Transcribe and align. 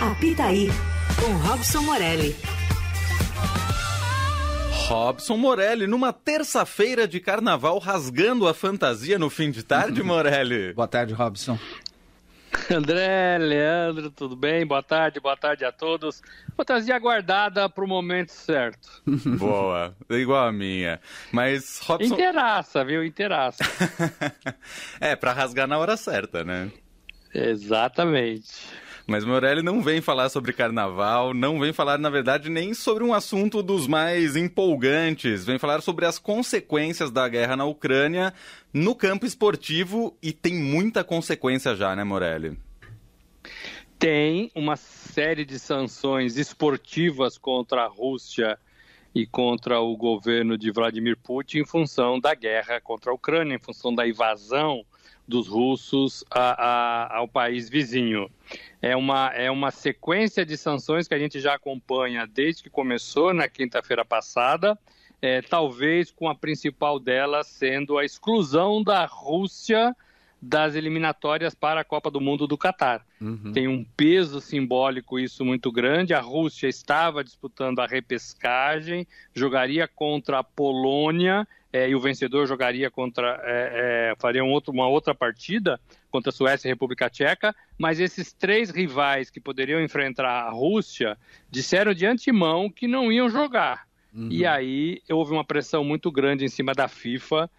Apita 0.00 0.44
aí, 0.46 0.68
com 1.20 1.32
Robson 1.48 1.80
Morelli. 1.82 2.36
Robson 4.88 5.36
Morelli, 5.36 5.86
numa 5.86 6.12
terça-feira 6.12 7.06
de 7.06 7.20
carnaval, 7.20 7.78
rasgando 7.78 8.48
a 8.48 8.52
fantasia 8.52 9.18
no 9.18 9.30
fim 9.30 9.50
de 9.50 9.62
tarde, 9.62 10.02
Morelli. 10.04 10.72
Boa 10.74 10.88
tarde, 10.88 11.14
Robson. 11.14 11.58
André, 12.70 13.38
Leandro, 13.38 14.10
tudo 14.10 14.34
bem? 14.36 14.66
Boa 14.66 14.82
tarde, 14.82 15.20
boa 15.20 15.36
tarde 15.36 15.64
a 15.64 15.72
todos. 15.72 16.22
Fantasia 16.56 16.96
aguardada 16.96 17.68
para 17.68 17.84
o 17.84 17.88
momento 17.88 18.30
certo. 18.30 18.88
Boa, 19.38 19.94
igual 20.10 20.48
a 20.48 20.52
minha. 20.52 21.00
Mas 21.32 21.78
Robson. 21.80 22.14
Inteiraça, 22.14 22.84
viu? 22.84 23.04
Inteiraça. 23.04 23.64
é, 25.00 25.16
para 25.16 25.32
rasgar 25.32 25.66
na 25.66 25.78
hora 25.78 25.96
certa, 25.96 26.44
né? 26.44 26.70
Exatamente. 27.34 28.83
Mas 29.06 29.22
Morelli 29.22 29.62
não 29.62 29.82
vem 29.82 30.00
falar 30.00 30.30
sobre 30.30 30.52
carnaval, 30.54 31.34
não 31.34 31.60
vem 31.60 31.74
falar, 31.74 31.98
na 31.98 32.08
verdade, 32.08 32.48
nem 32.48 32.72
sobre 32.72 33.04
um 33.04 33.12
assunto 33.12 33.62
dos 33.62 33.86
mais 33.86 34.34
empolgantes. 34.34 35.44
Vem 35.44 35.58
falar 35.58 35.82
sobre 35.82 36.06
as 36.06 36.18
consequências 36.18 37.10
da 37.10 37.28
guerra 37.28 37.54
na 37.54 37.66
Ucrânia 37.66 38.32
no 38.72 38.94
campo 38.94 39.26
esportivo 39.26 40.16
e 40.22 40.32
tem 40.32 40.54
muita 40.54 41.04
consequência 41.04 41.76
já, 41.76 41.94
né, 41.94 42.02
Morelli? 42.02 42.58
Tem 43.98 44.50
uma 44.54 44.76
série 44.76 45.44
de 45.44 45.58
sanções 45.58 46.38
esportivas 46.38 47.36
contra 47.36 47.82
a 47.82 47.88
Rússia 47.88 48.58
e 49.14 49.26
contra 49.26 49.80
o 49.80 49.94
governo 49.96 50.56
de 50.56 50.72
Vladimir 50.72 51.18
Putin 51.22 51.58
em 51.58 51.66
função 51.66 52.18
da 52.18 52.34
guerra 52.34 52.80
contra 52.80 53.10
a 53.10 53.14
Ucrânia, 53.14 53.54
em 53.54 53.60
função 53.60 53.94
da 53.94 54.08
invasão 54.08 54.82
dos 55.26 55.48
russos 55.48 56.24
a, 56.30 56.64
a, 56.64 57.16
ao 57.16 57.26
país 57.26 57.68
vizinho. 57.68 58.30
É 58.80 58.94
uma, 58.94 59.28
é 59.28 59.50
uma 59.50 59.70
sequência 59.70 60.44
de 60.44 60.56
sanções 60.56 61.08
que 61.08 61.14
a 61.14 61.18
gente 61.18 61.40
já 61.40 61.54
acompanha 61.54 62.26
desde 62.26 62.62
que 62.62 62.70
começou 62.70 63.32
na 63.32 63.48
quinta-feira 63.48 64.04
passada, 64.04 64.78
é, 65.22 65.40
talvez 65.40 66.10
com 66.10 66.28
a 66.28 66.34
principal 66.34 66.98
delas 66.98 67.46
sendo 67.46 67.96
a 67.96 68.04
exclusão 68.04 68.82
da 68.82 69.06
Rússia 69.06 69.96
das 70.44 70.74
eliminatórias 70.74 71.54
para 71.54 71.80
a 71.80 71.84
Copa 71.84 72.10
do 72.10 72.20
Mundo 72.20 72.46
do 72.46 72.58
Catar. 72.58 73.04
Uhum. 73.18 73.52
Tem 73.52 73.66
um 73.66 73.82
peso 73.96 74.42
simbólico 74.42 75.18
isso 75.18 75.42
muito 75.42 75.72
grande. 75.72 76.12
A 76.12 76.20
Rússia 76.20 76.68
estava 76.68 77.24
disputando 77.24 77.78
a 77.78 77.86
repescagem, 77.86 79.06
jogaria 79.34 79.88
contra 79.88 80.40
a 80.40 80.44
Polônia 80.44 81.48
é, 81.74 81.88
e 81.88 81.94
o 81.96 81.98
vencedor 81.98 82.46
jogaria 82.46 82.88
contra, 82.88 83.42
é, 83.42 84.12
é, 84.12 84.14
faria 84.16 84.44
um 84.44 84.50
outro, 84.52 84.72
uma 84.72 84.86
outra 84.86 85.12
partida 85.12 85.80
contra 86.08 86.30
a 86.30 86.32
Suécia 86.32 86.68
e 86.68 86.70
a 86.70 86.72
República 86.72 87.10
Tcheca, 87.10 87.52
mas 87.76 87.98
esses 87.98 88.32
três 88.32 88.70
rivais 88.70 89.28
que 89.28 89.40
poderiam 89.40 89.82
enfrentar 89.82 90.24
a 90.24 90.50
Rússia 90.50 91.18
disseram 91.50 91.92
de 91.92 92.06
antemão 92.06 92.70
que 92.70 92.86
não 92.86 93.10
iam 93.10 93.28
jogar. 93.28 93.88
Uhum. 94.14 94.28
E 94.30 94.46
aí 94.46 95.02
houve 95.10 95.32
uma 95.32 95.44
pressão 95.44 95.82
muito 95.82 96.12
grande 96.12 96.44
em 96.44 96.48
cima 96.48 96.72
da 96.74 96.86
FIFA 96.86 97.50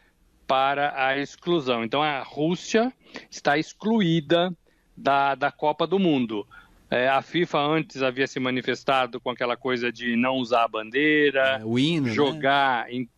para 0.47 0.93
a 0.95 1.17
exclusão. 1.17 1.83
Então 1.83 2.01
a 2.01 2.23
Rússia 2.23 2.93
está 3.29 3.57
excluída 3.57 4.55
da, 4.95 5.35
da 5.35 5.51
Copa 5.51 5.85
do 5.85 5.99
Mundo. 5.99 6.47
É, 6.89 7.09
a 7.09 7.21
FIFA 7.21 7.59
antes 7.59 8.01
havia 8.01 8.27
se 8.27 8.39
manifestado 8.39 9.19
com 9.19 9.29
aquela 9.29 9.57
coisa 9.57 9.91
de 9.91 10.15
não 10.15 10.35
usar 10.35 10.63
a 10.63 10.67
bandeira, 10.69 11.59
é, 11.61 11.79
hino, 11.79 12.07
né? 12.07 12.13
jogar 12.13 12.85
né? 12.85 12.93
em 12.93 13.09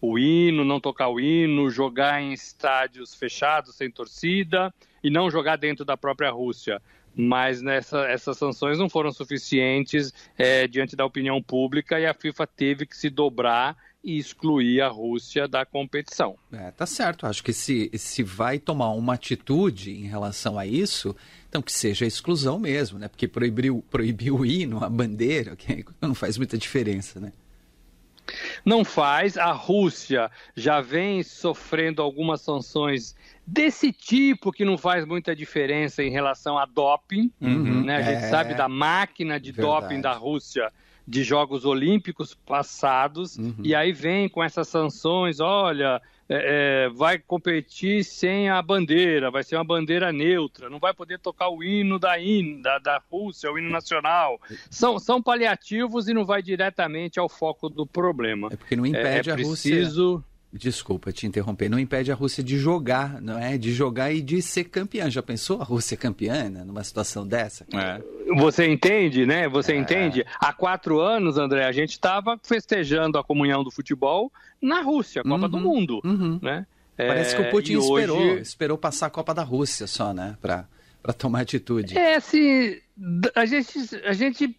o 0.00 0.18
hino, 0.18 0.64
não 0.64 0.80
tocar 0.80 1.08
o 1.08 1.20
hino, 1.20 1.70
jogar 1.70 2.20
em 2.20 2.32
estádios 2.32 3.14
fechados, 3.14 3.76
sem 3.76 3.90
torcida, 3.90 4.72
e 5.02 5.10
não 5.10 5.30
jogar 5.30 5.56
dentro 5.56 5.84
da 5.84 5.96
própria 5.96 6.30
Rússia. 6.30 6.80
Mas 7.14 7.62
nessa, 7.62 8.00
essas 8.06 8.36
sanções 8.36 8.78
não 8.78 8.90
foram 8.90 9.10
suficientes 9.10 10.12
é, 10.36 10.68
diante 10.68 10.94
da 10.94 11.04
opinião 11.04 11.42
pública 11.42 11.98
e 11.98 12.04
a 12.04 12.12
FIFA 12.12 12.46
teve 12.46 12.84
que 12.84 12.96
se 12.96 13.08
dobrar 13.08 13.74
e 14.04 14.18
excluir 14.18 14.82
a 14.82 14.88
Rússia 14.88 15.48
da 15.48 15.64
competição. 15.64 16.36
É, 16.52 16.70
tá 16.70 16.86
certo. 16.86 17.26
Acho 17.26 17.42
que 17.42 17.52
se, 17.52 17.90
se 17.94 18.22
vai 18.22 18.58
tomar 18.58 18.90
uma 18.90 19.14
atitude 19.14 19.90
em 19.90 20.06
relação 20.06 20.58
a 20.58 20.66
isso, 20.66 21.16
então 21.48 21.62
que 21.62 21.72
seja 21.72 22.06
exclusão 22.06 22.58
mesmo, 22.58 22.98
né? 22.98 23.08
Porque 23.08 23.26
proibir, 23.26 23.72
proibir 23.90 24.30
o 24.30 24.44
hino, 24.44 24.84
a 24.84 24.88
bandeira, 24.88 25.56
não 26.00 26.14
faz 26.14 26.36
muita 26.36 26.56
diferença, 26.56 27.18
né? 27.18 27.32
Não 28.66 28.84
faz. 28.84 29.38
A 29.38 29.52
Rússia 29.52 30.28
já 30.56 30.80
vem 30.80 31.22
sofrendo 31.22 32.02
algumas 32.02 32.40
sanções 32.40 33.14
desse 33.46 33.92
tipo 33.92 34.50
que 34.50 34.64
não 34.64 34.76
faz 34.76 35.06
muita 35.06 35.36
diferença 35.36 36.02
em 36.02 36.10
relação 36.10 36.58
a 36.58 36.66
doping. 36.66 37.30
Uhum, 37.40 37.84
né? 37.84 37.96
A 37.98 38.02
gente 38.02 38.24
é... 38.24 38.28
sabe 38.28 38.54
da 38.54 38.68
máquina 38.68 39.38
de 39.38 39.52
Verdade. 39.52 39.82
doping 39.82 40.00
da 40.00 40.12
Rússia 40.12 40.72
de 41.06 41.22
Jogos 41.22 41.64
Olímpicos 41.64 42.34
passados, 42.34 43.38
uhum. 43.38 43.54
e 43.62 43.76
aí 43.76 43.92
vem 43.92 44.28
com 44.28 44.42
essas 44.42 44.66
sanções, 44.66 45.38
olha, 45.38 46.02
é, 46.28 46.86
é, 46.86 46.88
vai 46.90 47.18
competir 47.18 48.04
sem 48.04 48.48
a 48.48 48.60
bandeira, 48.60 49.30
vai 49.30 49.44
ser 49.44 49.56
uma 49.56 49.64
bandeira 49.64 50.12
neutra, 50.12 50.68
não 50.68 50.78
vai 50.78 50.92
poder 50.92 51.18
tocar 51.18 51.48
o 51.48 51.62
hino 51.62 51.98
da, 51.98 52.18
in, 52.20 52.60
da, 52.60 52.78
da 52.78 53.02
Rússia, 53.10 53.50
o 53.50 53.58
hino 53.58 53.70
nacional. 53.70 54.40
São, 54.70 54.98
são 54.98 55.22
paliativos 55.22 56.08
e 56.08 56.14
não 56.14 56.24
vai 56.24 56.42
diretamente 56.42 57.18
ao 57.18 57.28
foco 57.28 57.68
do 57.68 57.86
problema. 57.86 58.48
É 58.50 58.56
porque 58.56 58.76
não 58.76 58.86
impede 58.86 59.30
é, 59.30 59.32
é 59.32 59.34
a 59.34 59.36
preciso... 59.36 60.14
Rússia 60.16 60.35
Desculpa 60.56 61.12
te 61.12 61.26
interromper, 61.26 61.68
não 61.68 61.78
impede 61.78 62.10
a 62.10 62.14
Rússia 62.14 62.42
de 62.42 62.58
jogar, 62.58 63.20
não 63.20 63.38
é? 63.38 63.58
De 63.58 63.72
jogar 63.72 64.12
e 64.12 64.20
de 64.20 64.40
ser 64.40 64.64
campeã. 64.64 65.10
Já 65.10 65.22
pensou 65.22 65.60
a 65.60 65.64
Rússia 65.64 65.96
campeã 65.96 66.48
né? 66.48 66.64
numa 66.64 66.82
situação 66.82 67.26
dessa? 67.26 67.66
É. 67.72 68.00
Você 68.36 68.66
entende, 68.66 69.26
né? 69.26 69.48
Você 69.48 69.72
é. 69.72 69.76
entende? 69.76 70.24
Há 70.40 70.52
quatro 70.52 71.00
anos, 71.00 71.38
André, 71.38 71.64
a 71.64 71.72
gente 71.72 71.90
estava 71.90 72.38
festejando 72.42 73.18
a 73.18 73.24
comunhão 73.24 73.62
do 73.62 73.70
futebol 73.70 74.32
na 74.60 74.80
Rússia, 74.80 75.22
Copa 75.22 75.44
uhum, 75.44 75.48
do 75.48 75.58
Mundo, 75.58 76.00
uhum. 76.04 76.38
né? 76.42 76.66
Parece 76.96 77.36
que 77.36 77.42
o 77.42 77.44
é, 77.44 77.50
Putin 77.50 77.78
esperou, 77.78 78.18
hoje... 78.18 78.40
esperou 78.40 78.78
passar 78.78 79.06
a 79.06 79.10
Copa 79.10 79.34
da 79.34 79.42
Rússia 79.42 79.86
só, 79.86 80.14
né? 80.14 80.36
Para 80.40 80.66
tomar 81.18 81.40
atitude. 81.40 81.96
É, 81.96 82.16
assim, 82.16 82.76
a 83.34 83.44
gente, 83.44 83.78
a 84.04 84.12
gente 84.14 84.56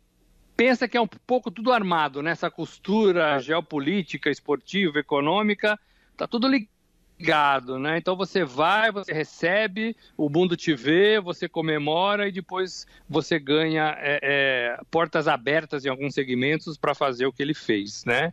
pensa 0.57 0.87
que 0.87 0.97
é 0.97 1.01
um 1.01 1.07
pouco 1.07 1.51
tudo 1.51 1.71
armado 1.71 2.23
nessa 2.23 2.49
costura 2.49 3.39
geopolítica, 3.39 4.31
esportiva, 4.31 4.97
econômica, 4.97 5.79
tá 6.17 6.27
tudo 6.27 6.47
ligado 6.47 6.76
ligado, 7.19 7.79
né? 7.79 7.97
Então 7.97 8.15
você 8.15 8.43
vai, 8.43 8.91
você 8.91 9.11
recebe, 9.11 9.95
o 10.15 10.29
mundo 10.29 10.55
te 10.55 10.73
vê, 10.73 11.19
você 11.19 11.49
comemora 11.49 12.27
e 12.27 12.31
depois 12.31 12.85
você 13.09 13.39
ganha 13.39 13.95
é, 13.99 14.19
é, 14.21 14.79
portas 14.91 15.27
abertas 15.27 15.83
em 15.83 15.89
alguns 15.89 16.13
segmentos 16.13 16.77
para 16.77 16.93
fazer 16.93 17.25
o 17.25 17.33
que 17.33 17.41
ele 17.41 17.55
fez, 17.55 18.05
né? 18.05 18.31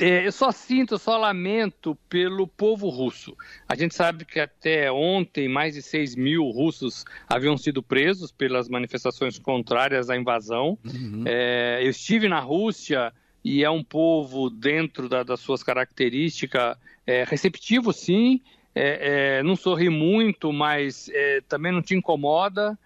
É. 0.00 0.04
é. 0.06 0.26
eu 0.26 0.32
só 0.32 0.50
sinto, 0.50 0.98
só 0.98 1.18
lamento 1.18 1.96
pelo 2.08 2.46
povo 2.48 2.88
russo. 2.88 3.36
A 3.68 3.74
gente 3.74 3.94
sabe 3.94 4.24
que 4.24 4.40
até 4.40 4.90
ontem 4.90 5.48
mais 5.48 5.74
de 5.74 5.82
6 5.82 6.16
mil 6.16 6.44
russos 6.50 7.04
haviam 7.28 7.56
sido 7.58 7.82
presos 7.82 8.32
pelas 8.32 8.68
manifestações 8.68 9.38
contrárias 9.38 10.08
à 10.08 10.16
invasão. 10.16 10.78
Uhum. 10.84 11.24
É, 11.26 11.80
eu 11.82 11.90
estive 11.90 12.28
na 12.28 12.40
Rússia 12.40 13.12
e 13.44 13.62
é 13.62 13.70
um 13.70 13.84
povo 13.84 14.48
dentro 14.48 15.08
da, 15.08 15.22
das 15.22 15.40
suas 15.40 15.62
características 15.62 16.76
é, 17.06 17.24
receptivo, 17.24 17.92
sim, 17.92 18.40
é, 18.74 19.38
é, 19.38 19.42
não 19.42 19.54
sorri 19.54 19.88
muito, 19.88 20.52
mas 20.52 21.10
é, 21.12 21.40
também 21.42 21.70
não 21.70 21.82
te 21.82 21.94
incomoda. 21.94 22.78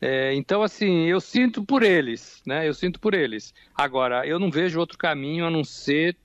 É, 0.00 0.34
então, 0.34 0.62
assim, 0.62 1.04
eu 1.04 1.20
sinto 1.20 1.64
por 1.64 1.82
eles, 1.82 2.42
né? 2.46 2.66
Eu 2.66 2.74
sinto 2.74 2.98
por 2.98 3.14
eles. 3.14 3.54
Agora, 3.74 4.26
eu 4.26 4.38
não 4.38 4.50
vejo 4.50 4.78
outro 4.78 4.98
caminho 4.98 5.46
a 5.46 5.50
não 5.50 5.64
ser 5.64 6.16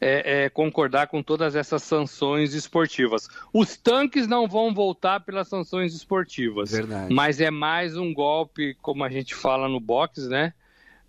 é, 0.00 0.48
concordar 0.50 1.06
com 1.06 1.22
todas 1.22 1.56
essas 1.56 1.82
sanções 1.82 2.52
esportivas. 2.52 3.28
Os 3.52 3.76
tanques 3.76 4.26
não 4.26 4.46
vão 4.46 4.74
voltar 4.74 5.20
pelas 5.20 5.48
sanções 5.48 5.94
esportivas. 5.94 6.70
Verdade. 6.70 7.12
Mas 7.12 7.40
é 7.40 7.50
mais 7.50 7.96
um 7.96 8.12
golpe, 8.12 8.76
como 8.82 9.02
a 9.02 9.08
gente 9.08 9.34
fala 9.34 9.68
no 9.68 9.80
boxe, 9.80 10.28
né? 10.28 10.52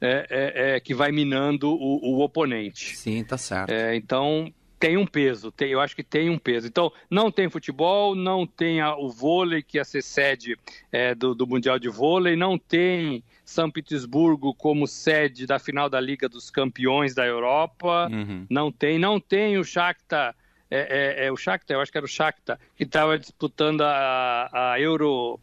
É, 0.02 0.28
é, 0.30 0.76
é, 0.76 0.80
que 0.80 0.94
vai 0.94 1.12
minando 1.12 1.70
o, 1.70 2.00
o 2.04 2.20
oponente. 2.20 2.98
Sim, 2.98 3.24
tá 3.24 3.38
certo. 3.38 3.70
É, 3.72 3.96
então 3.96 4.54
tem 4.80 4.98
um 4.98 5.06
peso, 5.08 5.52
tem, 5.52 5.70
eu 5.72 5.80
acho 5.80 5.96
que 5.96 6.04
tem 6.04 6.30
um 6.30 6.38
peso. 6.38 6.68
Então, 6.68 6.92
não 7.10 7.32
tem 7.32 7.50
futebol, 7.50 8.14
não 8.14 8.46
tem 8.46 8.82
a, 8.82 8.96
o 8.96 9.10
vôlei, 9.10 9.64
que 9.64 9.78
ia 9.78 9.86
ser 9.86 10.04
sede 10.04 10.58
é, 10.92 11.16
do, 11.16 11.34
do, 11.34 11.48
Mundial 11.48 11.80
de 11.80 11.90
Vôlei, 11.90 12.36
não 12.36 12.58
tem 12.58 13.24
São 13.44 13.72
Petersburgo 13.72 14.54
como 14.54 14.86
sede 14.86 15.48
da 15.48 15.58
final 15.60 15.90
da 15.90 16.00
Liga 16.00 16.28
dos 16.28 16.50
Campeões 16.50 17.16
da 17.16 17.26
Europa, 17.26 18.10
uhum. 18.12 18.46
não 18.50 18.72
tem, 18.72 19.00
não 19.00 19.20
tem 19.20 19.58
o 19.58 19.64
Shakhtar, 19.64 20.36
é, 20.70 21.24
é, 21.24 21.26
é, 21.26 21.32
o 21.32 21.38
Shakhtar, 21.38 21.78
eu 21.78 21.82
acho 21.82 21.92
que 21.92 21.98
era 21.98 22.06
o 22.06 22.10
Shakhtar, 22.10 22.60
que 22.76 22.84
estava 22.84 23.18
disputando 23.18 23.82
a, 23.82 24.50
a 24.74 24.80
Euro 24.80 25.40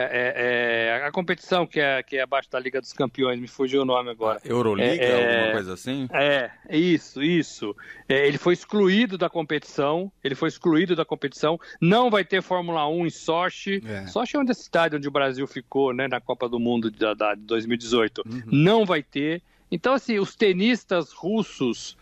é, 0.00 0.04
é, 0.04 1.00
é, 1.00 1.06
a 1.06 1.10
competição 1.10 1.66
que 1.66 1.80
é, 1.80 2.00
que 2.04 2.16
é 2.16 2.22
abaixo 2.22 2.48
da 2.48 2.60
Liga 2.60 2.80
dos 2.80 2.92
Campeões, 2.92 3.40
me 3.40 3.48
fugiu 3.48 3.82
o 3.82 3.84
nome 3.84 4.10
agora. 4.10 4.40
Euroliga, 4.44 5.02
é, 5.02 5.10
é, 5.10 5.36
alguma 5.36 5.52
coisa 5.54 5.74
assim? 5.74 6.08
É, 6.12 6.52
isso, 6.70 7.20
isso. 7.20 7.74
É, 8.08 8.24
ele 8.24 8.38
foi 8.38 8.54
excluído 8.54 9.18
da 9.18 9.28
competição, 9.28 10.12
ele 10.22 10.36
foi 10.36 10.48
excluído 10.48 10.94
da 10.94 11.04
competição, 11.04 11.58
não 11.80 12.10
vai 12.10 12.24
ter 12.24 12.40
Fórmula 12.42 12.88
1 12.88 13.06
em 13.06 13.10
Sochi. 13.10 13.82
É. 13.84 14.06
Sochi 14.06 14.36
é 14.36 14.38
onde 14.38 14.52
a 14.52 14.54
cidade 14.54 14.94
onde 14.94 15.08
o 15.08 15.10
Brasil 15.10 15.48
ficou, 15.48 15.92
né, 15.92 16.06
na 16.06 16.20
Copa 16.20 16.48
do 16.48 16.60
Mundo 16.60 16.92
de, 16.92 16.98
de 16.98 17.36
2018. 17.42 18.22
Uhum. 18.24 18.42
Não 18.46 18.86
vai 18.86 19.02
ter. 19.02 19.42
Então, 19.68 19.94
assim, 19.94 20.20
os 20.20 20.36
tenistas 20.36 21.12
russos 21.12 21.96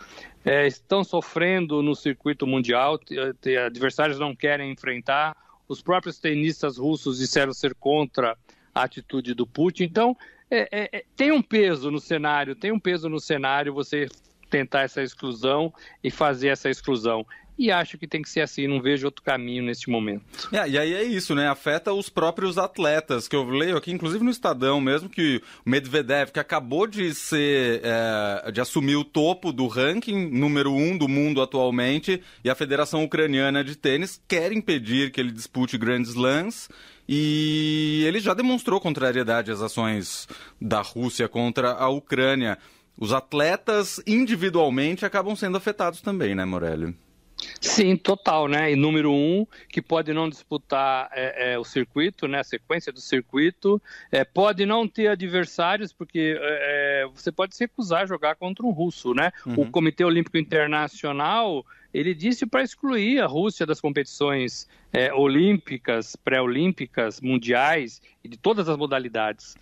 estão 0.67 1.03
sofrendo 1.03 1.83
no 1.83 1.97
circuito 1.97 2.47
mundial, 2.47 3.01
adversários 3.67 4.17
não 4.21 4.37
querem 4.37 4.71
enfrentar 4.71 5.35
os 5.69 5.83
próprios 5.83 6.19
tenistas 6.19 6.79
russos 6.79 7.19
disseram 7.19 7.53
ser 7.53 7.75
contra 7.75 8.37
a 8.75 8.83
atitude 8.83 9.35
do 9.35 9.47
Putin. 9.47 9.85
Então, 9.85 10.17
é, 10.51 10.69
é, 10.71 10.99
é, 10.99 11.05
tem 11.17 11.33
um 11.33 11.43
peso 11.43 11.91
no 11.91 11.99
cenário, 11.99 12.55
tem 12.55 12.73
um 12.73 12.79
peso 12.79 13.09
no 13.09 13.19
cenário 13.19 13.75
você 13.75 14.09
tentar 14.49 14.83
essa 14.83 15.03
exclusão 15.03 15.73
e 16.03 16.11
fazer 16.11 16.49
essa 16.49 16.71
exclusão 16.71 17.27
e 17.59 17.71
acho 17.71 17.97
que 17.97 18.07
tem 18.07 18.21
que 18.21 18.29
ser 18.29 18.41
assim, 18.41 18.67
não 18.67 18.83
vejo 18.83 19.07
outro 19.07 19.23
caminho 19.23 19.63
neste 19.63 19.89
momento. 19.89 20.25
É, 20.53 20.69
e 20.69 20.79
aí 20.79 20.95
é 20.95 21.03
isso, 21.03 21.35
né? 21.35 21.49
Afeta 21.49 21.93
os 21.93 22.09
próprios 22.09 22.59
atletas, 22.59 23.27
que 23.27 23.35
eu 23.35 23.49
leio 23.49 23.77
aqui, 23.77 23.91
inclusive 23.91 24.23
no 24.23 24.31
Estadão 24.31 24.81
mesmo, 24.81 25.09
que 25.09 25.43
o 25.65 25.71
Medvedev, 25.71 26.31
que 26.31 26.39
acabou 26.39 26.87
de 26.87 27.15
ser, 27.15 27.81
é, 27.83 28.51
de 28.53 28.61
assumir 28.61 28.97
o 28.97 29.05
topo 29.05 29.53
do 29.53 29.67
ranking, 29.67 30.29
número 30.31 30.73
um 30.73 30.97
do 30.97 31.09
mundo 31.09 31.41
atualmente, 31.41 32.23
e 32.45 32.51
a 32.51 32.55
Federação 32.55 33.05
Ucraniana 33.05 33.65
de 33.65 33.77
Tênis 33.77 34.21
quer 34.29 34.53
impedir 34.53 35.11
que 35.11 35.21
ele 35.21 35.33
dispute 35.33 35.79
Grand 35.79 36.03
Slams. 36.03 36.69
E 37.09 38.03
ele 38.05 38.19
já 38.19 38.35
demonstrou 38.35 38.81
contrariedade 38.81 39.53
às 39.53 39.63
ações 39.63 40.27
da 40.61 40.81
Rússia 40.81 41.29
contra 41.29 41.71
a 41.71 41.89
Ucrânia. 41.89 42.59
Os 42.99 43.13
atletas 43.13 44.03
individualmente 44.05 45.07
acabam 45.07 45.37
sendo 45.37 45.57
afetados 45.57 46.01
também, 46.01 46.35
né, 46.35 46.45
Morelli? 46.45 46.97
Sim, 47.61 47.97
total, 47.97 48.49
né? 48.49 48.73
E 48.73 48.77
número 48.77 49.13
um, 49.13 49.47
que 49.69 49.83
pode 49.83 50.13
não 50.13 50.29
disputar 50.29 51.11
é, 51.13 51.53
é, 51.53 51.59
o 51.59 51.65
circuito, 51.65 52.27
né? 52.27 52.41
A 52.41 52.45
sequência 52.45 52.93
do 52.93 53.01
circuito, 53.01 53.81
é, 54.11 54.25
pode 54.25 54.65
não 54.65 54.89
ter 54.89 55.09
adversários, 55.09 55.93
porque 55.93 56.39
é, 56.41 57.03
é, 57.03 57.07
você 57.07 57.31
pode 57.31 57.55
se 57.55 57.65
recusar 57.65 58.03
a 58.03 58.07
jogar 58.07 58.37
contra 58.37 58.65
um 58.65 58.71
russo, 58.71 59.13
né? 59.13 59.33
Uhum. 59.45 59.63
O 59.63 59.71
Comitê 59.71 60.05
Olímpico 60.05 60.39
Internacional 60.39 61.65
ele 61.93 62.15
disse 62.15 62.47
para 62.47 62.63
excluir 62.63 63.21
a 63.21 63.27
Rússia 63.27 63.65
das 63.65 63.81
competições 63.81 64.69
é, 64.93 65.13
olímpicas, 65.15 66.15
pré-olímpicas, 66.15 67.21
mundiais 67.21 68.03
e 68.23 68.29
de 68.29 68.37
todas 68.37 68.69
as 68.69 68.77
modalidades. 68.77 69.57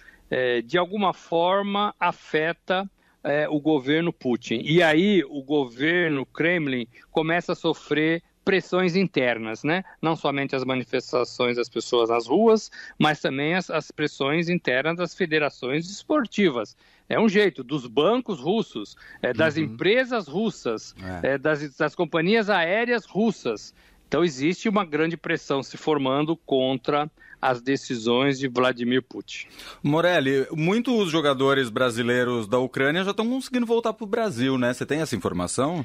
de 0.66 0.76
alguma 0.76 1.12
forma 1.12 1.94
afeta 2.00 2.90
é, 3.24 3.48
o 3.48 3.58
governo 3.58 4.12
Putin. 4.12 4.60
E 4.62 4.82
aí 4.82 5.24
o 5.24 5.42
governo 5.42 6.26
Kremlin 6.26 6.86
começa 7.10 7.52
a 7.52 7.56
sofrer 7.56 8.22
pressões 8.44 8.94
internas, 8.94 9.64
né? 9.64 9.82
Não 10.02 10.14
somente 10.14 10.54
as 10.54 10.64
manifestações 10.64 11.56
das 11.56 11.68
pessoas 11.68 12.10
nas 12.10 12.26
ruas, 12.26 12.70
mas 12.98 13.20
também 13.20 13.54
as, 13.54 13.70
as 13.70 13.90
pressões 13.90 14.50
internas 14.50 14.98
das 14.98 15.14
federações 15.14 15.88
esportivas. 15.90 16.76
É 17.08 17.18
um 17.18 17.28
jeito 17.28 17.64
dos 17.64 17.86
bancos 17.86 18.40
russos, 18.40 18.96
é, 19.22 19.32
das 19.32 19.56
uhum. 19.56 19.64
empresas 19.64 20.28
russas, 20.28 20.94
é. 21.22 21.34
É, 21.34 21.38
das, 21.38 21.76
das 21.76 21.94
companhias 21.94 22.50
aéreas 22.50 23.06
russas. 23.06 23.74
Então 24.14 24.22
existe 24.22 24.68
uma 24.68 24.84
grande 24.84 25.16
pressão 25.16 25.60
se 25.60 25.76
formando 25.76 26.36
contra 26.36 27.10
as 27.42 27.60
decisões 27.60 28.38
de 28.38 28.46
Vladimir 28.46 29.02
Putin. 29.02 29.48
Morelli, 29.82 30.46
muitos 30.52 31.10
jogadores 31.10 31.68
brasileiros 31.68 32.46
da 32.46 32.60
Ucrânia 32.60 33.02
já 33.02 33.10
estão 33.10 33.28
conseguindo 33.28 33.66
voltar 33.66 33.92
para 33.92 34.04
o 34.04 34.06
Brasil, 34.06 34.56
né? 34.56 34.72
Você 34.72 34.86
tem 34.86 35.00
essa 35.00 35.16
informação? 35.16 35.84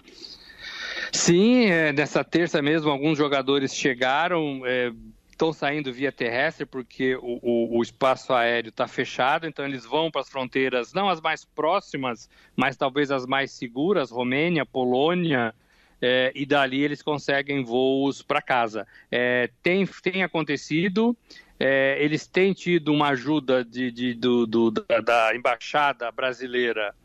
Sim, 1.11 1.71
é, 1.71 1.91
nessa 1.91 2.23
terça 2.23 2.61
mesmo 2.61 2.91
alguns 2.91 3.17
jogadores 3.17 3.73
chegaram, 3.73 4.61
é, 4.63 4.91
estão 5.31 5.51
saindo 5.51 5.91
via 5.91 6.11
terrestre 6.11 6.67
porque 6.67 7.15
o, 7.15 7.39
o, 7.41 7.79
o 7.79 7.81
espaço 7.81 8.31
aéreo 8.31 8.69
está 8.69 8.87
fechado, 8.87 9.47
então 9.47 9.65
eles 9.65 9.85
vão 9.85 10.11
para 10.11 10.21
as 10.21 10.29
fronteiras, 10.29 10.93
não 10.93 11.09
as 11.09 11.19
mais 11.19 11.43
próximas, 11.43 12.29
mas 12.55 12.77
talvez 12.77 13.09
as 13.09 13.25
mais 13.25 13.51
seguras, 13.53 14.11
Romênia, 14.11 14.67
Polônia, 14.67 15.51
é, 16.01 16.31
e 16.35 16.45
dali 16.45 16.81
eles 16.83 17.01
conseguem 17.01 17.63
voos 17.63 18.21
para 18.21 18.41
casa. 18.41 18.87
É, 19.11 19.49
tem, 19.61 19.85
tem 19.85 20.23
acontecido, 20.23 21.15
é, 21.59 21.97
eles 21.99 22.25
têm 22.25 22.53
tido 22.53 22.93
uma 22.93 23.09
ajuda 23.09 23.63
de, 23.63 23.91
de 23.91 24.13
do, 24.13 24.45
do, 24.45 24.71
da, 24.71 25.01
da, 25.01 25.35
embaixada 25.35 26.11
brasileira 26.11 26.95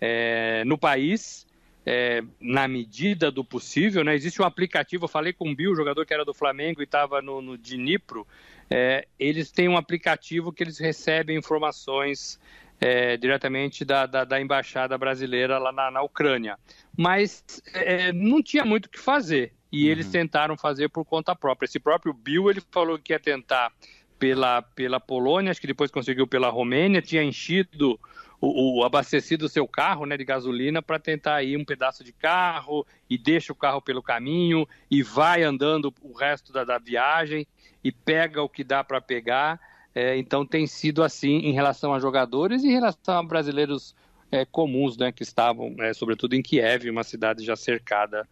é, 0.00 0.62
no 0.64 0.78
país. 0.78 1.46
É, 1.90 2.22
na 2.38 2.68
medida 2.68 3.30
do 3.30 3.42
possível, 3.42 4.04
né? 4.04 4.14
Existe 4.14 4.42
um 4.42 4.44
aplicativo, 4.44 5.04
eu 5.04 5.08
falei 5.08 5.32
com 5.32 5.50
o 5.50 5.56
Bill, 5.56 5.74
jogador 5.74 6.04
que 6.04 6.12
era 6.12 6.22
do 6.22 6.34
Flamengo 6.34 6.82
e 6.82 6.84
estava 6.84 7.22
no, 7.22 7.40
no 7.40 7.56
Dnipro, 7.56 8.26
é, 8.68 9.08
eles 9.18 9.50
têm 9.50 9.68
um 9.68 9.76
aplicativo 9.78 10.52
que 10.52 10.62
eles 10.62 10.78
recebem 10.78 11.38
informações 11.38 12.38
é, 12.80 13.16
diretamente 13.16 13.84
da, 13.84 14.06
da, 14.06 14.24
da, 14.24 14.40
embaixada 14.40 14.96
brasileira 14.96 15.58
lá 15.58 15.72
na, 15.72 15.90
na 15.90 16.02
Ucrânia. 16.02 16.58
Mas 16.96 17.44
é, 17.74 18.12
não 18.12 18.42
tinha 18.42 18.64
muito 18.64 18.86
o 18.86 18.90
que 18.90 18.98
fazer 18.98 19.52
e 19.70 19.84
uhum. 19.84 19.90
eles 19.90 20.08
tentaram 20.08 20.56
fazer 20.56 20.88
por 20.88 21.04
conta 21.04 21.34
própria. 21.34 21.66
Esse 21.66 21.80
próprio 21.80 22.12
Bill 22.12 22.50
ele 22.50 22.62
falou 22.70 22.98
que 22.98 23.12
ia 23.12 23.20
tentar 23.20 23.72
pela, 24.18 24.62
pela 24.62 24.98
Polônia, 24.98 25.50
acho 25.50 25.60
que 25.60 25.66
depois 25.66 25.90
conseguiu 25.90 26.26
pela 26.26 26.50
Romênia, 26.50 27.02
tinha 27.02 27.22
enchido 27.22 27.98
o, 28.40 28.80
o 28.80 28.84
abastecido 28.84 29.46
o 29.46 29.48
seu 29.48 29.66
carro 29.66 30.06
né, 30.06 30.16
de 30.16 30.24
gasolina 30.24 30.80
para 30.80 30.98
tentar 30.98 31.42
ir 31.42 31.56
um 31.56 31.64
pedaço 31.64 32.04
de 32.04 32.12
carro 32.12 32.86
e 33.08 33.18
deixa 33.18 33.52
o 33.52 33.56
carro 33.56 33.82
pelo 33.82 34.02
caminho 34.02 34.66
e 34.90 35.02
vai 35.02 35.42
andando 35.42 35.92
o 36.02 36.12
resto 36.12 36.52
da, 36.52 36.64
da 36.64 36.78
viagem 36.78 37.46
e 37.82 37.90
pega 37.90 38.42
o 38.42 38.48
que 38.48 38.62
dá 38.62 38.82
para 38.82 39.00
pegar. 39.00 39.60
É, 39.98 40.16
então 40.16 40.46
tem 40.46 40.64
sido 40.64 41.02
assim 41.02 41.38
em 41.38 41.52
relação 41.52 41.92
a 41.92 41.98
jogadores 41.98 42.62
e 42.62 42.68
em 42.68 42.70
relação 42.70 43.18
a 43.18 43.22
brasileiros 43.24 43.96
é, 44.30 44.44
comuns 44.44 44.96
né, 44.96 45.10
que 45.10 45.24
estavam, 45.24 45.74
é, 45.80 45.92
sobretudo 45.92 46.34
em 46.34 46.40
Kiev, 46.40 46.88
uma 46.88 47.02
cidade 47.02 47.44
já 47.44 47.56
cercada 47.56 48.24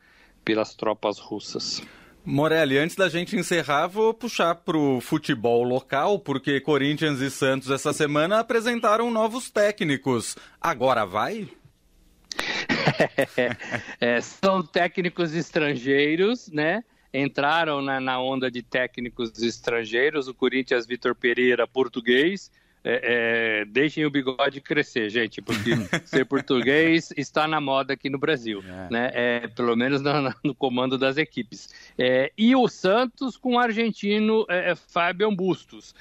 pelas 0.45 0.77
tropas 0.77 1.19
russas. 1.19 1.83
Morelli, 2.25 2.79
antes 2.79 2.95
da 2.95 3.09
gente 3.09 3.35
encerrar, 3.37 3.89
vou 3.89 4.15
puxar 4.15 4.55
para 4.55 4.79
o 4.79 5.01
futebol 5.01 5.65
local, 5.65 6.21
porque 6.21 6.61
Corinthians 6.61 7.19
e 7.19 7.33
Santos 7.33 7.69
essa 7.69 7.93
semana 7.93 8.39
apresentaram 8.39 9.11
novos 9.11 9.51
técnicos. 9.51 10.37
Agora 10.61 11.05
vai? 11.05 11.49
é, 14.01 14.21
são 14.21 14.63
técnicos 14.63 15.35
estrangeiros, 15.35 16.49
né? 16.49 16.85
Entraram 17.19 17.81
na, 17.81 18.01
na 18.01 18.21
onda 18.21 18.51
de 18.51 18.63
técnicos 18.63 19.43
estrangeiros. 19.43 20.29
O 20.29 20.35
Corinthians, 20.35 20.87
Vitor 20.87 21.15
Pereira, 21.15 21.67
português 21.67 22.51
é, 22.89 23.01
é, 23.03 23.65
deixem 23.65 24.07
o 24.07 24.11
bigode 24.11 24.61
crescer, 24.61 25.11
gente, 25.11 25.43
porque 25.43 25.71
ser 26.07 26.25
português 26.25 27.13
está 27.17 27.49
na 27.49 27.61
moda 27.61 27.95
aqui 27.95 28.09
no 28.09 28.17
Brasil, 28.17 28.63
é. 28.65 28.89
né? 28.89 29.11
É, 29.13 29.49
pelo 29.49 29.75
menos 29.75 30.01
no, 30.01 30.13
no, 30.45 30.55
comando 30.55 30.97
das 30.97 31.17
equipes. 31.17 31.69
É, 31.99 32.31
e 32.39 32.55
o 32.55 32.69
Santos 32.69 33.37
com 33.37 33.55
o 33.55 33.59
argentino 33.59 34.47
é, 34.49 34.77
Fábio 34.77 35.35
Bustos, 35.35 35.97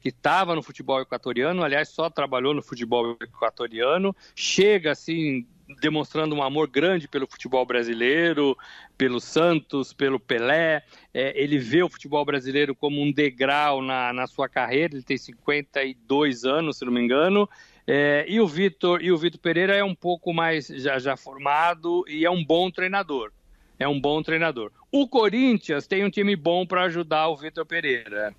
que 0.00 0.10
estava 0.10 0.54
no 0.54 0.62
futebol 0.62 1.00
equatoriano, 1.00 1.64
aliás, 1.64 1.88
só 1.88 2.08
trabalhou 2.08 2.54
no 2.54 2.62
futebol 2.62 3.16
equatoriano, 3.20 4.14
chega 4.34 4.92
assim 4.92 5.44
demonstrando 5.80 6.34
um 6.34 6.42
amor 6.42 6.68
grande 6.68 7.06
pelo 7.06 7.26
futebol 7.26 7.64
brasileiro, 7.66 8.56
pelo 8.96 9.20
Santos, 9.20 9.92
pelo 9.92 10.18
Pelé. 10.18 10.82
É, 11.12 11.32
ele 11.40 11.58
vê 11.58 11.82
o 11.82 11.88
futebol 11.88 12.24
brasileiro 12.24 12.74
como 12.74 13.00
um 13.00 13.12
degrau 13.12 13.82
na, 13.82 14.12
na 14.12 14.26
sua 14.26 14.48
carreira. 14.48 14.94
Ele 14.94 15.02
tem 15.02 15.18
52 15.18 16.44
anos, 16.44 16.78
se 16.78 16.84
não 16.84 16.92
me 16.92 17.00
engano. 17.00 17.48
É, 17.86 18.24
e 18.28 18.40
o 18.40 18.46
Vitor 18.46 19.02
e 19.02 19.10
o 19.10 19.16
Vitor 19.16 19.40
Pereira 19.40 19.74
é 19.74 19.82
um 19.82 19.94
pouco 19.94 20.32
mais 20.32 20.66
já, 20.66 20.98
já 20.98 21.16
formado 21.16 22.04
e 22.06 22.24
é 22.24 22.30
um 22.30 22.44
bom 22.44 22.70
treinador. 22.70 23.32
É 23.78 23.86
um 23.86 24.00
bom 24.00 24.22
treinador. 24.22 24.72
O 24.90 25.08
Corinthians 25.08 25.86
tem 25.86 26.04
um 26.04 26.10
time 26.10 26.34
bom 26.34 26.66
para 26.66 26.82
ajudar 26.82 27.28
o 27.28 27.36
Vitor 27.36 27.64
Pereira. 27.64 28.34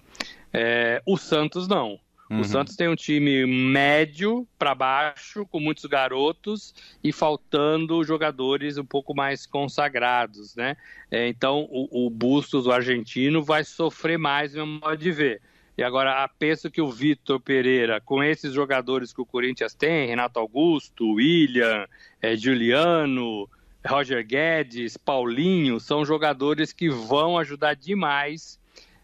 É, 0.54 1.02
o 1.06 1.18
Santos 1.18 1.68
não. 1.68 2.00
Uhum. 2.30 2.42
O 2.42 2.44
Santos 2.44 2.76
tem 2.76 2.88
um 2.88 2.96
time 2.96 3.46
médio 3.46 4.48
para 4.58 4.76
baixo, 4.76 5.46
com 5.48 5.60
muitos 5.60 5.86
garotos 5.86 6.76
e 7.04 7.12
faltando 7.12 8.04
jogadores 8.04 8.78
um 8.78 8.86
pouco 8.86 9.16
mais 9.16 9.48
consagrados, 9.48 10.56
né? 10.56 10.78
É, 11.10 11.28
então 11.28 11.68
o, 11.72 12.06
o 12.06 12.10
Bustos, 12.10 12.68
o 12.68 12.72
argentino, 12.72 13.42
vai 13.42 13.64
sofrer 13.64 14.20
mais, 14.20 14.54
meu 14.54 14.68
modo 14.68 14.98
de 14.98 15.12
ver. 15.12 15.42
E 15.76 15.84
agora, 15.84 16.30
penso 16.38 16.70
que 16.70 16.82
o 16.82 16.92
Vitor 16.92 17.40
Pereira, 17.40 18.02
com 18.02 18.22
esses 18.22 18.54
jogadores 18.54 19.14
que 19.14 19.22
o 19.22 19.26
Corinthians 19.26 19.74
tem, 19.74 20.08
Renato 20.08 20.38
Augusto, 20.38 21.14
William, 21.14 21.88
é, 22.22 22.36
Juliano, 22.36 23.50
Roger 23.88 24.26
Guedes, 24.28 24.98
Paulinho, 24.98 25.80
são 25.80 26.04
jogadores 26.04 26.74
que 26.74 26.90
vão 26.90 27.38
ajudar 27.38 27.76
demais 27.76 28.59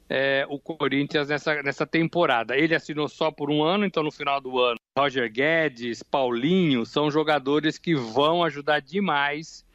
é, 0.10 0.46
o 0.50 0.60
Corinthians 0.60 1.28
nessa, 1.28 1.62
nessa 1.62 1.86
temporada. 1.86 2.58
Ele 2.58 2.76
assinou 2.76 3.08
só 3.08 3.32
por 3.32 3.50
um 3.50 3.64
ano, 3.64 3.86
então 3.86 4.04
no 4.04 4.12
final 4.12 4.40
do 4.40 4.60
ano, 4.60 4.78
Roger 4.98 5.32
Guedes, 5.32 6.04
Paulinho, 6.04 6.86
são 6.86 7.10
jogadores 7.10 7.78
que 7.78 7.96
vão 7.96 8.44
ajudar 8.44 8.80
demais 8.80 9.66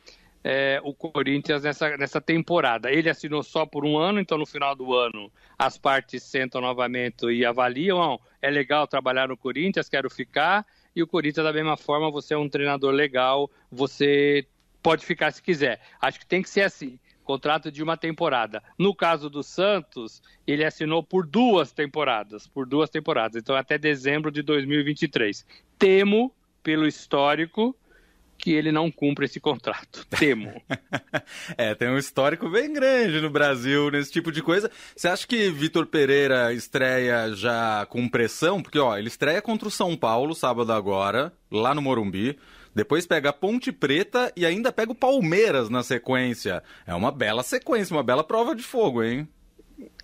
é, 0.42 0.80
o 0.82 0.94
Corinthians 0.94 1.62
nessa, 1.62 1.96
nessa 1.96 2.20
temporada. 2.20 2.90
Ele 2.90 3.10
assinou 3.10 3.42
só 3.42 3.66
por 3.66 3.84
um 3.84 3.98
ano, 3.98 4.20
então 4.20 4.38
no 4.38 4.46
final 4.46 4.74
do 4.74 4.94
ano 4.94 5.30
as 5.58 5.76
partes 5.76 6.22
sentam 6.22 6.60
novamente 6.60 7.26
e 7.26 7.44
avaliam. 7.44 8.18
É 8.40 8.50
legal 8.50 8.86
trabalhar 8.86 9.28
no 9.28 9.36
Corinthians, 9.36 9.88
quero 9.88 10.08
ficar. 10.08 10.64
E 10.96 11.02
o 11.02 11.06
Corinthians, 11.06 11.44
da 11.44 11.52
mesma 11.52 11.76
forma, 11.76 12.10
você 12.10 12.34
é 12.34 12.38
um 12.38 12.48
treinador 12.48 12.92
legal, 12.92 13.50
você 13.70 14.46
pode 14.82 15.04
ficar 15.04 15.30
se 15.30 15.42
quiser. 15.42 15.80
Acho 16.00 16.18
que 16.18 16.26
tem 16.26 16.42
que 16.42 16.48
ser 16.48 16.62
assim 16.62 16.98
contrato 17.30 17.70
de 17.70 17.80
uma 17.80 17.96
temporada. 17.96 18.60
No 18.76 18.92
caso 18.92 19.30
do 19.30 19.40
Santos, 19.40 20.20
ele 20.44 20.64
assinou 20.64 21.00
por 21.00 21.24
duas 21.24 21.70
temporadas, 21.70 22.48
por 22.48 22.66
duas 22.66 22.90
temporadas, 22.90 23.40
então 23.40 23.54
até 23.54 23.78
dezembro 23.78 24.32
de 24.32 24.42
2023. 24.42 25.46
Temo, 25.78 26.34
pelo 26.60 26.88
histórico, 26.88 27.76
que 28.40 28.52
ele 28.52 28.72
não 28.72 28.90
cumpra 28.90 29.24
esse 29.24 29.38
contrato. 29.38 30.06
Temo. 30.18 30.60
é, 31.56 31.74
tem 31.74 31.88
um 31.88 31.98
histórico 31.98 32.48
bem 32.48 32.72
grande 32.72 33.20
no 33.20 33.30
Brasil 33.30 33.90
nesse 33.90 34.10
tipo 34.10 34.32
de 34.32 34.42
coisa. 34.42 34.70
Você 34.96 35.08
acha 35.08 35.26
que 35.26 35.50
Vitor 35.50 35.86
Pereira 35.86 36.52
estreia 36.52 37.32
já 37.34 37.86
com 37.86 38.08
pressão? 38.08 38.62
Porque, 38.62 38.78
ó, 38.78 38.96
ele 38.96 39.08
estreia 39.08 39.42
contra 39.42 39.68
o 39.68 39.70
São 39.70 39.96
Paulo 39.96 40.34
sábado 40.34 40.72
agora, 40.72 41.32
lá 41.50 41.74
no 41.74 41.82
Morumbi. 41.82 42.38
Depois 42.74 43.06
pega 43.06 43.30
a 43.30 43.32
Ponte 43.32 43.72
Preta 43.72 44.32
e 44.36 44.46
ainda 44.46 44.72
pega 44.72 44.92
o 44.92 44.94
Palmeiras 44.94 45.68
na 45.68 45.82
sequência. 45.82 46.62
É 46.86 46.94
uma 46.94 47.10
bela 47.10 47.42
sequência, 47.42 47.94
uma 47.94 48.02
bela 48.02 48.24
prova 48.24 48.54
de 48.54 48.62
fogo, 48.62 49.02
hein? 49.02 49.28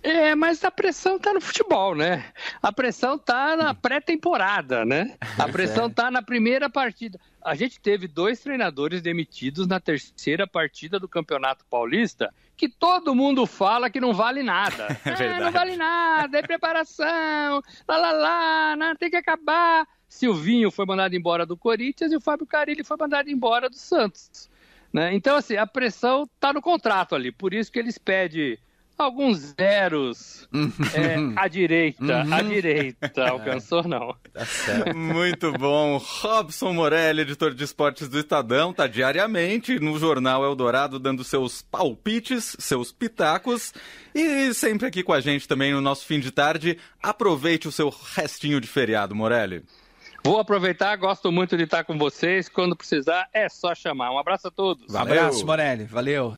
É, 0.01 0.35
mas 0.35 0.63
a 0.63 0.71
pressão 0.71 1.19
tá 1.19 1.33
no 1.33 1.41
futebol, 1.41 1.95
né? 1.95 2.25
A 2.61 2.71
pressão 2.71 3.17
tá 3.17 3.55
na 3.55 3.73
pré-temporada, 3.73 4.85
né? 4.85 5.15
A 5.37 5.47
pressão 5.49 5.89
tá 5.89 6.09
na 6.09 6.21
primeira 6.21 6.69
partida. 6.69 7.19
A 7.47 7.55
gente 7.55 7.79
teve 7.79 8.09
dois 8.09 8.41
treinadores 8.41 9.01
demitidos 9.01 9.67
na 9.67 9.79
terceira 9.79 10.45
partida 10.45 10.99
do 10.99 11.07
Campeonato 11.07 11.63
Paulista, 11.69 12.33
que 12.57 12.67
todo 12.67 13.15
mundo 13.15 13.45
fala 13.45 13.89
que 13.89 14.01
não 14.01 14.13
vale 14.13 14.43
nada. 14.43 14.87
É 15.07 15.27
ah, 15.29 15.39
não 15.39 15.51
vale 15.53 15.77
nada, 15.77 16.39
é 16.39 16.41
preparação, 16.41 17.63
lá 17.87 17.97
lá 17.97 18.11
lá, 18.11 18.75
não, 18.75 18.93
tem 18.97 19.09
que 19.09 19.15
acabar. 19.15 19.87
Silvinho 20.09 20.69
foi 20.69 20.85
mandado 20.85 21.15
embora 21.15 21.45
do 21.45 21.55
Corinthians 21.55 22.11
e 22.11 22.17
o 22.17 22.21
Fábio 22.21 22.45
Carilli 22.45 22.83
foi 22.83 22.97
mandado 22.99 23.29
embora 23.29 23.69
do 23.69 23.77
Santos. 23.77 24.49
Né? 24.91 25.15
Então, 25.15 25.37
assim, 25.37 25.55
a 25.55 25.65
pressão 25.65 26.23
está 26.23 26.51
no 26.51 26.61
contrato 26.61 27.15
ali, 27.15 27.31
por 27.31 27.53
isso 27.53 27.71
que 27.71 27.79
eles 27.79 27.97
pedem 27.97 28.59
alguns 28.97 29.53
zeros 29.59 30.47
uhum. 30.53 30.71
é, 30.93 31.39
à 31.39 31.47
direita, 31.47 32.23
uhum. 32.23 32.33
à 32.33 32.41
direita, 32.41 33.29
alcançou 33.29 33.83
não. 33.83 34.15
Tá 34.33 34.93
Muito 34.93 35.51
bom. 35.53 35.97
Robson 35.97 36.73
Morelli, 36.73 37.21
editor 37.21 37.53
de 37.53 37.63
esportes 37.63 38.07
do 38.07 38.19
Estadão, 38.19 38.73
tá 38.73 38.87
diariamente 38.87 39.79
no 39.79 39.97
Jornal 39.99 40.43
Eldorado 40.43 40.99
dando 40.99 41.23
seus 41.23 41.61
palpites, 41.61 42.55
seus 42.59 42.91
pitacos 42.91 43.73
e 44.15 44.53
sempre 44.53 44.87
aqui 44.87 45.03
com 45.03 45.13
a 45.13 45.19
gente 45.19 45.47
também 45.47 45.73
no 45.73 45.81
nosso 45.81 46.05
fim 46.05 46.19
de 46.19 46.31
tarde. 46.31 46.77
Aproveite 47.01 47.67
o 47.67 47.71
seu 47.71 47.93
restinho 48.15 48.59
de 48.59 48.67
feriado, 48.67 49.13
Morelli. 49.13 49.63
Vou 50.23 50.39
aproveitar, 50.39 50.95
gosto 50.97 51.31
muito 51.31 51.55
de 51.55 51.63
estar 51.63 51.83
com 51.83 51.97
vocês. 51.97 52.49
Quando 52.49 52.75
precisar, 52.75 53.29
é 53.33 53.47
só 53.47 53.73
chamar. 53.73 54.11
Um 54.11 54.19
abraço 54.19 54.47
a 54.47 54.51
todos. 54.51 54.93
Um 54.93 54.97
abraço, 54.97 55.45
Morelli. 55.45 55.85
Valeu. 55.85 56.35